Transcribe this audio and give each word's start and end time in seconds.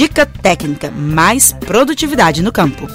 Dica 0.00 0.24
técnica: 0.24 0.90
mais 0.90 1.52
produtividade 1.52 2.42
no 2.42 2.50
campo. 2.50 2.86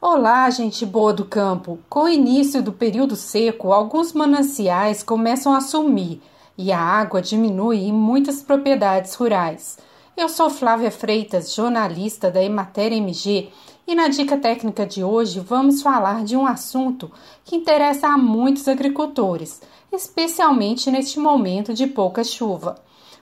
Olá, 0.00 0.48
gente 0.48 0.86
boa 0.86 1.12
do 1.12 1.24
campo! 1.24 1.80
Com 1.88 2.04
o 2.04 2.08
início 2.08 2.62
do 2.62 2.72
período 2.72 3.16
seco, 3.16 3.72
alguns 3.72 4.12
mananciais 4.12 5.02
começam 5.02 5.52
a 5.52 5.60
sumir 5.60 6.20
e 6.56 6.70
a 6.70 6.78
água 6.78 7.20
diminui 7.20 7.78
em 7.78 7.92
muitas 7.92 8.42
propriedades 8.42 9.12
rurais. 9.16 9.76
Eu 10.16 10.28
sou 10.28 10.48
Flávia 10.48 10.92
Freitas, 10.92 11.52
jornalista 11.52 12.30
da 12.30 12.40
Emater 12.40 12.92
MG, 12.92 13.48
e 13.88 13.94
na 13.96 14.06
dica 14.06 14.36
técnica 14.36 14.86
de 14.86 15.02
hoje 15.02 15.40
vamos 15.40 15.82
falar 15.82 16.22
de 16.22 16.36
um 16.36 16.46
assunto 16.46 17.10
que 17.44 17.56
interessa 17.56 18.06
a 18.06 18.16
muitos 18.16 18.68
agricultores, 18.68 19.60
especialmente 19.92 20.92
neste 20.92 21.18
momento 21.18 21.74
de 21.74 21.88
pouca 21.88 22.22
chuva. 22.22 22.76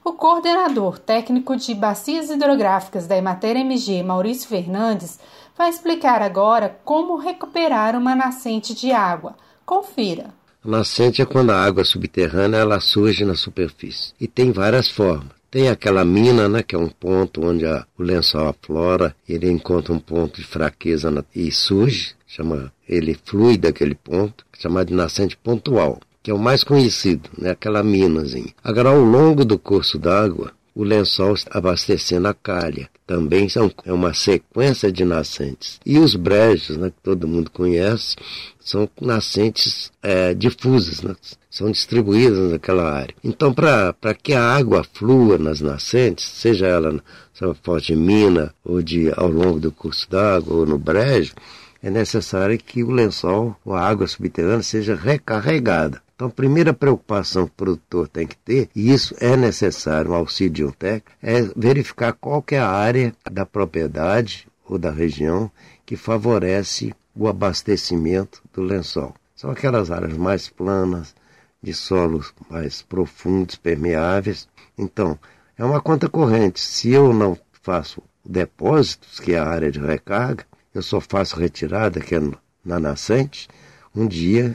O 0.05 0.15
coordenador 0.15 0.99
técnico 0.99 1.57
de 1.57 1.73
bacias 1.77 2.29
hidrográficas 2.29 3.07
da 3.07 3.17
Emater 3.17 3.57
MG, 3.57 4.03
Maurício 4.03 4.49
Fernandes, 4.49 5.21
vai 5.57 5.71
explicar 5.71 6.21
agora 6.21 6.77
como 6.85 7.17
recuperar 7.17 7.95
uma 7.95 8.13
nascente 8.13 8.75
de 8.75 8.91
água. 8.91 9.37
Confira. 9.65 10.35
Nascente 10.65 11.23
é 11.23 11.25
quando 11.25 11.51
a 11.51 11.65
água 11.65 11.85
subterrânea 11.85 12.59
ela 12.59 12.81
surge 12.81 13.25
na 13.25 13.37
superfície 13.37 14.13
e 14.21 14.27
tem 14.27 14.51
várias 14.51 14.89
formas. 14.89 15.31
Tem 15.49 15.69
aquela 15.69 16.05
mina, 16.05 16.49
né, 16.49 16.65
que 16.65 16.75
é 16.75 16.79
um 16.79 16.89
ponto 16.89 17.45
onde 17.45 17.65
a, 17.65 17.87
o 17.97 18.03
lençol 18.03 18.49
aflora, 18.49 19.15
ele 19.29 19.49
encontra 19.49 19.93
um 19.93 20.01
ponto 20.01 20.41
de 20.41 20.47
fraqueza 20.47 21.13
na, 21.13 21.25
e 21.35 21.53
surge, 21.53 22.17
chama, 22.27 22.73
ele 22.89 23.17
flui 23.25 23.57
daquele 23.57 23.95
ponto, 23.95 24.45
chamado 24.59 24.89
de 24.89 24.95
nascente 24.95 25.37
pontual, 25.37 26.01
que 26.23 26.31
é 26.31 26.35
o 26.35 26.39
mais 26.39 26.63
conhecido, 26.63 27.29
né, 27.37 27.51
aquela 27.51 27.83
minazinha. 27.83 28.53
Agora, 28.63 28.91
ao 28.91 29.01
longo 29.01 29.45
do 29.45 29.59
curso 29.59 29.99
d'água, 29.99 30.53
o 30.75 30.85
lençol 30.85 31.35
abastecendo 31.51 32.29
a 32.29 32.35
calha. 32.35 32.89
Também 33.07 33.49
são, 33.49 33.71
é 33.85 33.93
uma 33.93 34.15
sequência 34.15 34.91
de 34.91 35.05
nascentes. 35.05 35.79
E 35.85 35.99
os 35.99 36.15
brejos, 36.15 36.77
né, 36.77 36.89
que 36.89 37.03
todo 37.03 37.29
mundo 37.29 37.51
conhece, 37.51 38.17
são 38.59 38.89
nascentes 39.01 39.91
é, 40.03 40.33
difusas, 40.33 41.03
né? 41.03 41.15
são 41.51 41.71
distribuídas 41.71 42.51
naquela 42.51 42.91
área. 42.91 43.15
Então, 43.23 43.53
para 43.53 44.15
que 44.15 44.33
a 44.33 44.43
água 44.43 44.83
flua 44.95 45.37
nas 45.37 45.61
nascentes, 45.61 46.25
seja 46.25 46.67
ela 46.67 46.93
na 46.93 47.55
forte 47.63 47.89
de 47.89 47.97
mina, 47.97 48.55
ou 48.65 48.81
de 48.81 49.13
ao 49.15 49.29
longo 49.29 49.61
do 49.61 49.71
curso 49.71 50.09
d'água, 50.09 50.57
ou 50.57 50.67
no 50.67 50.79
brejo, 50.79 51.35
é 51.83 51.91
necessário 51.91 52.57
que 52.57 52.83
o 52.83 52.91
lençol, 52.91 53.55
ou 53.65 53.75
a 53.75 53.87
água 53.87 54.07
subterrânea, 54.07 54.63
seja 54.63 54.95
recarregada. 54.95 56.02
Então, 56.15 56.29
a 56.29 56.31
primeira 56.31 56.73
preocupação 56.73 57.47
que 57.47 57.53
o 57.53 57.57
produtor 57.57 58.09
tem 58.09 58.27
que 58.27 58.37
ter, 58.37 58.69
e 58.75 58.93
isso 58.93 59.15
é 59.19 59.37
necessário, 59.37 60.11
o 60.11 60.15
auxílio 60.15 60.53
de 60.53 60.65
um 60.65 60.71
técnico, 60.71 61.11
é 61.23 61.43
verificar 61.57 62.13
qual 62.13 62.45
é 62.51 62.59
a 62.59 62.69
área 62.69 63.15
da 63.31 63.45
propriedade 63.45 64.47
ou 64.65 64.79
da 64.79 64.91
região 64.91 65.51
que 65.85 65.97
favorece 65.97 66.95
o 67.15 67.29
abastecimento 67.29 68.43
do 68.53 68.63
lençol. 68.63 69.15
São 69.35 69.51
aquelas 69.51 69.91
áreas 69.91 70.17
mais 70.17 70.49
planas, 70.49 71.15
de 71.63 71.73
solos 71.73 72.35
mais 72.51 72.83
profundos, 72.83 73.55
permeáveis. 73.55 74.49
Então, 74.77 75.19
é 75.57 75.65
uma 75.65 75.81
conta 75.81 76.09
corrente. 76.09 76.61
Se 76.61 76.91
eu 76.91 77.13
não 77.13 77.39
faço 77.63 78.03
depósitos, 78.25 79.21
que 79.21 79.33
é 79.33 79.39
a 79.39 79.47
área 79.47 79.71
de 79.71 79.79
recarga, 79.79 80.45
eu 80.75 80.83
só 80.83 81.01
faço 81.01 81.39
retirada, 81.39 82.01
que 82.01 82.15
é 82.15 82.21
na 82.65 82.81
nascente, 82.81 83.49
um 83.95 84.07
dia 84.07 84.55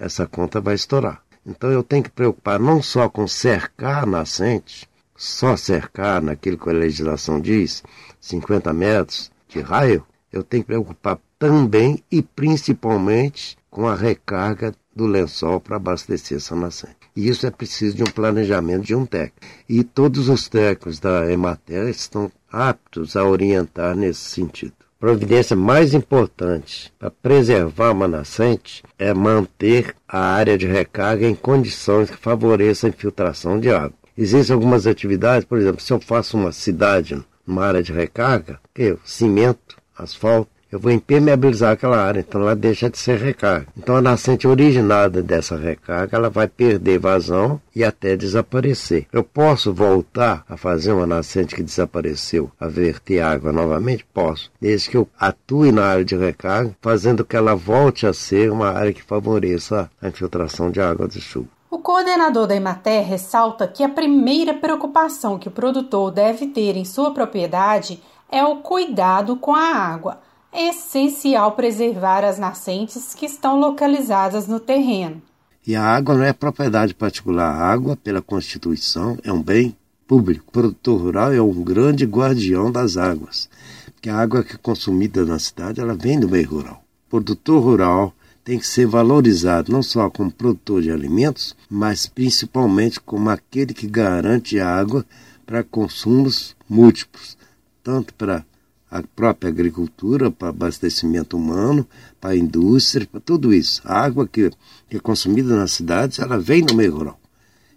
essa 0.00 0.26
conta 0.26 0.60
vai 0.60 0.74
estourar. 0.74 1.22
Então 1.46 1.70
eu 1.70 1.82
tenho 1.82 2.02
que 2.02 2.10
preocupar 2.10 2.58
não 2.58 2.82
só 2.82 3.08
com 3.08 3.28
cercar 3.28 4.04
a 4.04 4.06
nascente, 4.06 4.88
só 5.14 5.56
cercar 5.56 6.22
naquilo 6.22 6.58
que 6.58 6.70
a 6.70 6.72
legislação 6.72 7.40
diz, 7.40 7.82
50 8.20 8.72
metros 8.72 9.30
de 9.46 9.60
raio, 9.60 10.04
eu 10.32 10.42
tenho 10.42 10.62
que 10.62 10.68
preocupar 10.68 11.18
também 11.38 12.02
e 12.10 12.22
principalmente 12.22 13.58
com 13.70 13.86
a 13.86 13.94
recarga 13.94 14.74
do 14.94 15.06
lençol 15.06 15.60
para 15.60 15.76
abastecer 15.76 16.38
essa 16.38 16.56
nascente. 16.56 16.96
E 17.14 17.28
isso 17.28 17.46
é 17.46 17.50
preciso 17.50 17.96
de 17.96 18.02
um 18.02 18.10
planejamento 18.10 18.84
de 18.84 18.94
um 18.94 19.04
técnico. 19.04 19.46
E 19.68 19.84
todos 19.84 20.28
os 20.28 20.48
técnicos 20.48 20.98
da 20.98 21.30
Emater 21.30 21.88
estão 21.88 22.30
aptos 22.50 23.16
a 23.16 23.24
orientar 23.24 23.94
nesse 23.94 24.20
sentido. 24.20 24.74
Providência 25.00 25.56
mais 25.56 25.94
importante 25.94 26.92
para 26.98 27.10
preservar 27.10 27.92
uma 27.92 28.06
nascente 28.06 28.84
é 28.98 29.14
manter 29.14 29.96
a 30.06 30.20
área 30.20 30.58
de 30.58 30.66
recarga 30.66 31.26
em 31.26 31.34
condições 31.34 32.10
que 32.10 32.18
favoreçam 32.18 32.86
a 32.86 32.92
infiltração 32.92 33.58
de 33.58 33.70
água. 33.70 33.94
Existem 34.14 34.52
algumas 34.52 34.86
atividades, 34.86 35.46
por 35.46 35.56
exemplo, 35.56 35.80
se 35.80 35.90
eu 35.90 35.98
faço 35.98 36.36
uma 36.36 36.52
cidade 36.52 37.18
numa 37.46 37.64
área 37.64 37.82
de 37.82 37.94
recarga, 37.94 38.60
que 38.74 38.82
é 38.82 38.96
cimento, 39.02 39.78
asfalto, 39.96 40.50
eu 40.70 40.78
vou 40.78 40.92
impermeabilizar 40.92 41.72
aquela 41.72 42.00
área, 42.00 42.20
então 42.20 42.40
ela 42.40 42.54
deixa 42.54 42.88
de 42.88 42.96
ser 42.96 43.18
recarga. 43.18 43.66
Então 43.76 43.96
a 43.96 44.00
nascente 44.00 44.46
originada 44.46 45.22
dessa 45.22 45.56
recarga, 45.56 46.16
ela 46.16 46.30
vai 46.30 46.46
perder 46.46 46.98
vazão 46.98 47.60
e 47.74 47.82
até 47.82 48.16
desaparecer. 48.16 49.06
Eu 49.12 49.24
posso 49.24 49.72
voltar 49.72 50.44
a 50.48 50.56
fazer 50.56 50.92
uma 50.92 51.06
nascente 51.06 51.54
que 51.54 51.62
desapareceu, 51.62 52.50
a 52.60 52.68
verter 52.68 53.20
água 53.20 53.52
novamente? 53.52 54.06
Posso, 54.14 54.50
desde 54.60 54.90
que 54.90 54.96
eu 54.96 55.08
atue 55.18 55.72
na 55.72 55.84
área 55.84 56.04
de 56.04 56.16
recarga, 56.16 56.76
fazendo 56.80 57.24
que 57.24 57.36
ela 57.36 57.54
volte 57.54 58.06
a 58.06 58.12
ser 58.12 58.52
uma 58.52 58.70
área 58.70 58.92
que 58.92 59.02
favoreça 59.02 59.90
a 60.00 60.08
infiltração 60.08 60.70
de 60.70 60.80
água 60.80 61.08
de 61.08 61.20
chuva. 61.20 61.48
O 61.68 61.78
coordenador 61.78 62.46
da 62.46 62.54
Emater 62.56 63.04
ressalta 63.06 63.66
que 63.66 63.82
a 63.82 63.88
primeira 63.88 64.54
preocupação 64.54 65.38
que 65.38 65.48
o 65.48 65.52
produtor 65.52 66.10
deve 66.10 66.48
ter 66.48 66.76
em 66.76 66.84
sua 66.84 67.12
propriedade 67.12 68.00
é 68.30 68.44
o 68.44 68.56
cuidado 68.56 69.36
com 69.36 69.54
a 69.54 69.74
água 69.74 70.18
é 70.52 70.68
essencial 70.68 71.52
preservar 71.52 72.24
as 72.24 72.38
nascentes 72.38 73.14
que 73.14 73.26
estão 73.26 73.58
localizadas 73.58 74.46
no 74.46 74.58
terreno. 74.58 75.22
E 75.66 75.76
a 75.76 75.84
água 75.84 76.16
não 76.16 76.24
é 76.24 76.32
propriedade 76.32 76.94
particular. 76.94 77.54
A 77.54 77.66
água, 77.70 77.96
pela 77.96 78.22
Constituição, 78.22 79.18
é 79.22 79.32
um 79.32 79.42
bem 79.42 79.76
público. 80.06 80.46
O 80.48 80.52
produtor 80.52 81.00
rural 81.00 81.32
é 81.32 81.40
um 81.40 81.62
grande 81.62 82.04
guardião 82.04 82.72
das 82.72 82.96
águas. 82.96 83.48
Porque 83.92 84.08
a 84.08 84.16
água 84.16 84.42
que 84.42 84.54
é 84.54 84.58
consumida 84.58 85.24
na 85.24 85.38
cidade, 85.38 85.80
ela 85.80 85.94
vem 85.94 86.18
do 86.18 86.28
meio 86.28 86.48
rural. 86.48 86.82
O 87.06 87.10
produtor 87.10 87.62
rural 87.62 88.14
tem 88.42 88.58
que 88.58 88.66
ser 88.66 88.86
valorizado 88.86 89.70
não 89.70 89.82
só 89.82 90.08
como 90.10 90.32
produtor 90.32 90.82
de 90.82 90.90
alimentos, 90.90 91.54
mas 91.68 92.06
principalmente 92.06 92.98
como 92.98 93.28
aquele 93.28 93.74
que 93.74 93.86
garante 93.86 94.58
água 94.58 95.04
para 95.46 95.62
consumos 95.62 96.56
múltiplos, 96.68 97.36
tanto 97.82 98.14
para 98.14 98.44
a 98.90 99.02
própria 99.02 99.48
agricultura, 99.48 100.30
para 100.30 100.48
abastecimento 100.48 101.36
humano, 101.36 101.86
para 102.20 102.30
a 102.30 102.36
indústria, 102.36 103.06
para 103.06 103.20
tudo 103.20 103.54
isso. 103.54 103.80
A 103.84 104.00
água 104.00 104.26
que, 104.26 104.50
é 104.90 104.98
consumida 104.98 105.54
nas 105.56 105.72
cidades, 105.72 106.18
ela 106.18 106.38
vem 106.38 106.64
do 106.64 106.74
meio 106.74 106.96
rural. 106.96 107.20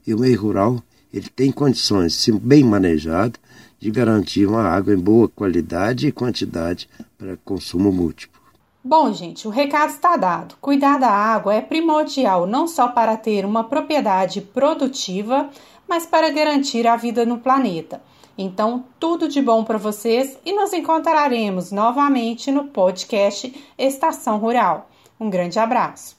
E 0.06 0.14
o 0.14 0.20
meio 0.20 0.42
rural, 0.42 0.82
ele 1.14 1.30
tem 1.30 1.52
condições, 1.52 2.16
se 2.16 2.32
bem 2.32 2.64
manejado, 2.64 3.40
de 3.80 3.92
garantir 3.92 4.48
uma 4.48 4.64
água 4.64 4.94
em 4.94 4.98
boa 4.98 5.28
qualidade 5.28 6.08
e 6.08 6.12
quantidade 6.12 6.90
para 7.18 7.38
consumo 7.46 7.92
múltiplo. 7.92 8.42
Bom, 8.84 9.14
gente, 9.14 9.48
o 9.48 9.52
recado 9.52 9.92
está 9.92 10.18
dado. 10.18 10.56
Cuidar 10.60 10.98
da 10.98 11.10
água 11.10 11.54
é 11.54 11.62
primordial 11.62 12.48
não 12.48 12.68
só 12.68 12.88
para 12.88 13.16
ter 13.16 13.46
uma 13.46 13.64
propriedade 13.64 14.42
produtiva, 14.42 15.50
mas 15.88 16.06
para 16.06 16.30
garantir 16.32 16.88
a 16.88 16.98
vida 16.98 17.26
no 17.26 17.38
planeta. 17.38 18.02
Então, 18.38 18.86
tudo 19.00 19.28
de 19.28 19.42
bom 19.42 19.64
para 19.64 19.78
vocês 19.78 20.38
e 20.46 20.54
nos 20.54 20.74
encontraremos 20.74 21.72
novamente 21.72 22.52
no 22.52 22.66
podcast 22.66 23.54
Estação 23.78 24.38
Rural. 24.38 24.90
Um 25.20 25.30
grande 25.30 25.60
abraço. 25.60 26.18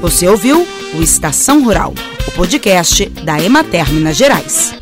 Você 0.00 0.28
ouviu 0.28 0.66
o 0.94 1.02
Estação 1.02 1.64
Rural, 1.64 1.94
o 2.28 2.32
podcast 2.36 3.08
da 3.08 3.40
Emater 3.40 3.90
Minas 3.92 4.16
Gerais. 4.16 4.73